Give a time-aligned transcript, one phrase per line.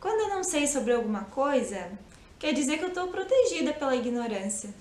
[0.00, 1.90] quando eu não sei sobre alguma coisa,
[2.38, 4.74] quer dizer que eu estou protegida pela ignorância.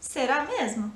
[0.00, 0.92] Será mesmo?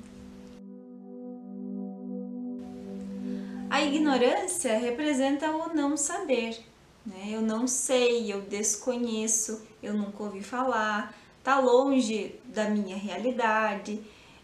[3.68, 6.58] A ignorância representa o não saber.
[7.04, 7.28] Né?
[7.30, 14.00] Eu não sei, eu desconheço, eu nunca ouvi falar, está longe da minha realidade.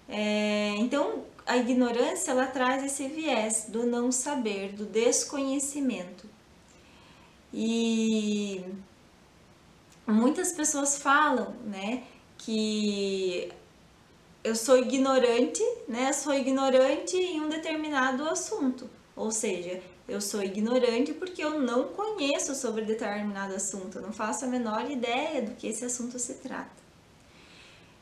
[0.08, 6.28] É, então, a ignorância ela traz esse viés do não saber, do desconhecimento.
[7.52, 8.64] E
[10.12, 12.02] muitas pessoas falam, né,
[12.38, 13.52] que
[14.42, 18.88] eu sou ignorante, né, sou ignorante em um determinado assunto.
[19.14, 24.44] Ou seja, eu sou ignorante porque eu não conheço sobre determinado assunto, eu não faço
[24.44, 26.78] a menor ideia do que esse assunto se trata.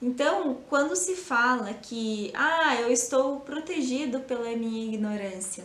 [0.00, 5.64] Então, quando se fala que, ah, eu estou protegido pela minha ignorância,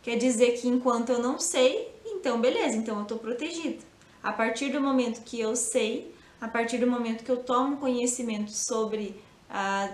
[0.00, 3.82] quer dizer que enquanto eu não sei, então beleza, então eu estou protegido.
[4.24, 8.50] A partir do momento que eu sei, a partir do momento que eu tomo conhecimento
[8.50, 9.90] sobre a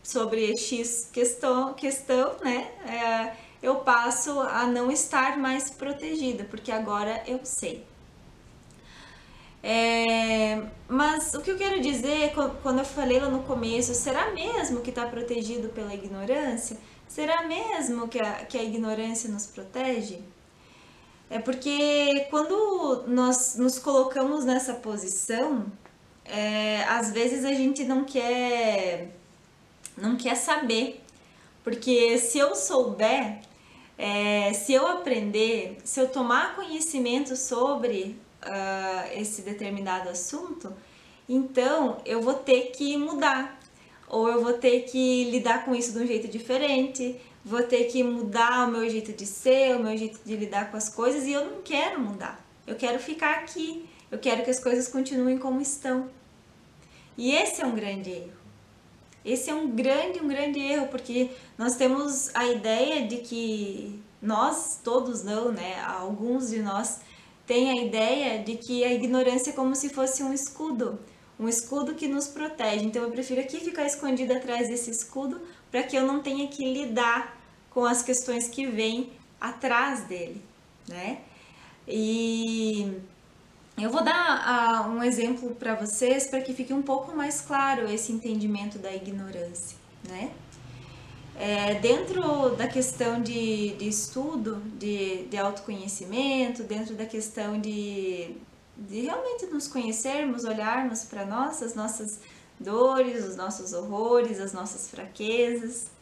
[0.00, 7.22] sobre X questão, questão né, é, eu passo a não estar mais protegida, porque agora
[7.26, 7.84] eu sei.
[9.62, 12.32] É, mas o que eu quero dizer,
[12.62, 16.78] quando eu falei lá no começo, será mesmo que está protegido pela ignorância?
[17.08, 20.20] Será mesmo que a, que a ignorância nos protege?
[21.30, 25.66] É porque quando nós nos colocamos nessa posição,
[26.24, 29.10] é, às vezes a gente não quer,
[29.96, 31.02] não quer saber.
[31.62, 33.40] Porque se eu souber,
[33.98, 40.72] é, se eu aprender, se eu tomar conhecimento sobre uh, esse determinado assunto,
[41.28, 43.58] então eu vou ter que mudar,
[44.08, 48.02] ou eu vou ter que lidar com isso de um jeito diferente, vou ter que
[48.02, 51.32] mudar o meu jeito de ser, o meu jeito de lidar com as coisas, e
[51.32, 52.44] eu não quero mudar.
[52.66, 56.10] Eu quero ficar aqui, eu quero que as coisas continuem como estão.
[57.16, 58.38] E esse é um grande erro.
[59.24, 64.80] Esse é um grande, um grande erro, porque nós temos a ideia de que nós,
[64.84, 65.80] todos não, né?
[65.82, 67.00] Alguns de nós
[67.46, 70.98] tem a ideia de que a ignorância é como se fosse um escudo,
[71.40, 72.84] um escudo que nos protege.
[72.84, 76.62] Então eu prefiro aqui ficar escondida atrás desse escudo para que eu não tenha que
[76.62, 77.37] lidar
[77.78, 80.42] com as questões que vêm atrás dele,
[80.88, 81.20] né?
[81.86, 82.92] E
[83.80, 87.88] eu vou dar uh, um exemplo para vocês para que fique um pouco mais claro
[87.88, 89.76] esse entendimento da ignorância,
[90.08, 90.32] né?
[91.36, 98.34] É, dentro da questão de, de estudo, de, de autoconhecimento, dentro da questão de,
[98.76, 102.18] de realmente nos conhecermos, olharmos para nós, as nossas
[102.58, 105.96] dores, os nossos horrores, as nossas fraquezas.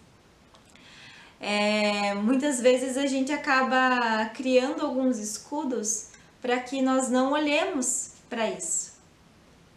[1.40, 6.08] É, muitas vezes a gente acaba criando alguns escudos
[6.40, 8.92] para que nós não olhemos para isso,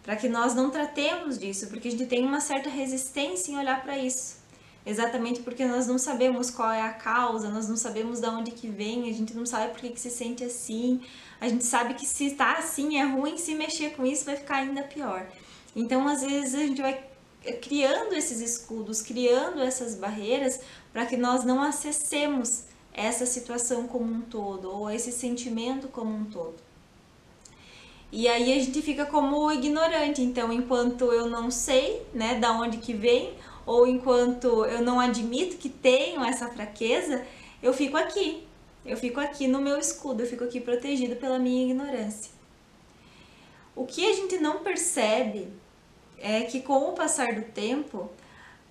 [0.03, 3.81] para que nós não tratemos disso, porque a gente tem uma certa resistência em olhar
[3.81, 4.40] para isso.
[4.86, 8.68] Exatamente porque nós não sabemos qual é a causa, nós não sabemos de onde que
[8.68, 11.02] vem, a gente não sabe por que, que se sente assim,
[11.40, 14.58] a gente sabe que se está assim é ruim, se mexer com isso vai ficar
[14.58, 15.28] ainda pior.
[15.75, 17.03] Então, às vezes, a gente vai
[17.61, 20.59] criando esses escudos, criando essas barreiras
[20.91, 22.63] para que nós não acessemos
[22.94, 26.55] essa situação como um todo, ou esse sentimento como um todo.
[28.11, 32.77] E aí a gente fica como ignorante, então enquanto eu não sei, né, da onde
[32.77, 33.33] que vem,
[33.66, 37.23] ou enquanto eu não admito que tenho essa fraqueza,
[37.61, 38.44] eu fico aqui.
[38.83, 42.31] Eu fico aqui no meu escudo, eu fico aqui protegido pela minha ignorância.
[43.75, 45.47] O que a gente não percebe
[46.22, 48.09] é que com o passar do tempo,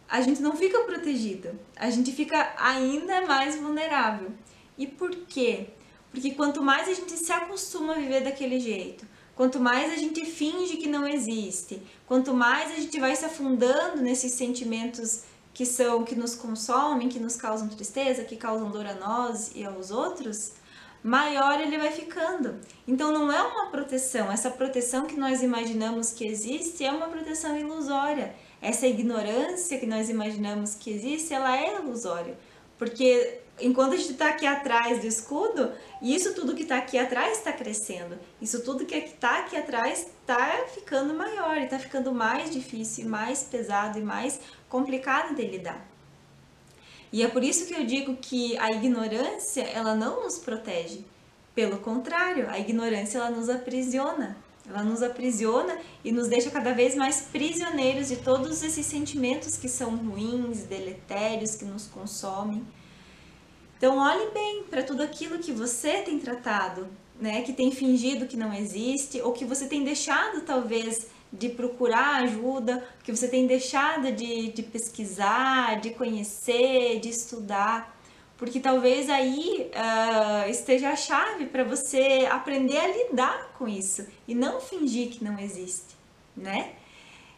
[0.09, 4.31] a gente não fica protegido, a gente fica ainda mais vulnerável.
[4.77, 5.69] E por quê?
[6.11, 9.07] Porque quanto mais a gente se acostuma a viver daquele jeito,
[9.39, 14.03] Quanto mais a gente finge que não existe, quanto mais a gente vai se afundando
[14.03, 15.23] nesses sentimentos
[15.55, 19.65] que são que nos consomem, que nos causam tristeza, que causam dor a nós e
[19.65, 20.55] aos outros,
[21.03, 22.57] maior ele vai ficando.
[22.87, 27.57] Então não é uma proteção, essa proteção que nós imaginamos que existe é uma proteção
[27.57, 28.35] ilusória.
[28.61, 32.37] Essa ignorância que nós imaginamos que existe, ela é ilusória.
[32.77, 35.73] Porque enquanto a gente está aqui atrás do escudo,
[36.03, 38.19] isso tudo que está aqui atrás está crescendo.
[38.41, 43.99] Isso tudo que está aqui atrás está ficando maior, está ficando mais difícil, mais pesado
[43.99, 45.98] e mais complicado de lidar.
[47.13, 51.05] E é por isso que eu digo que a ignorância, ela não nos protege.
[51.55, 54.37] Pelo contrário, a ignorância ela nos aprisiona.
[54.69, 59.69] Ela nos aprisiona e nos deixa cada vez mais prisioneiros de todos esses sentimentos que
[59.69, 62.63] são ruins, deletérios, que nos consomem.
[63.79, 66.89] Então olhe bem para tudo aquilo que você tem tratado
[67.21, 72.23] né, que tem fingido que não existe, ou que você tem deixado talvez de procurar
[72.23, 77.97] ajuda, que você tem deixado de, de pesquisar, de conhecer, de estudar,
[78.37, 84.35] porque talvez aí uh, esteja a chave para você aprender a lidar com isso e
[84.35, 85.97] não fingir que não existe,
[86.37, 86.73] né?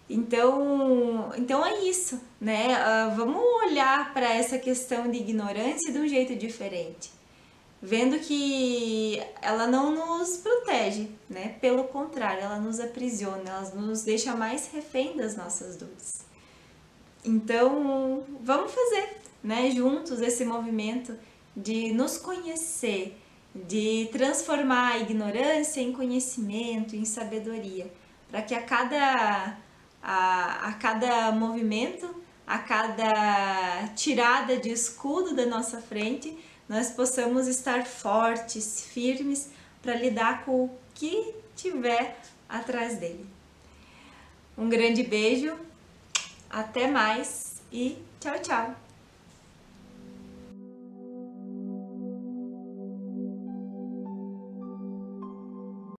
[0.08, 2.76] Então, então é isso, né?
[2.76, 7.19] Uh, vamos olhar para essa questão de ignorância de um jeito diferente
[7.82, 11.56] vendo que ela não nos protege, né?
[11.60, 16.24] Pelo contrário, ela nos aprisiona, ela nos deixa mais refém das nossas dores.
[17.24, 21.14] Então, vamos fazer, né, juntos esse movimento
[21.56, 23.18] de nos conhecer,
[23.54, 27.92] de transformar a ignorância em conhecimento, em sabedoria,
[28.30, 29.58] para que a cada
[30.02, 32.14] a, a cada movimento,
[32.46, 36.38] a cada tirada de escudo da nossa frente,
[36.70, 39.50] nós possamos estar fortes, firmes
[39.82, 42.16] para lidar com o que tiver
[42.48, 43.26] atrás dele.
[44.56, 45.58] Um grande beijo,
[46.48, 48.89] até mais e tchau, tchau!